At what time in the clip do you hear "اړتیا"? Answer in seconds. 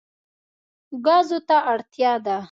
1.71-2.13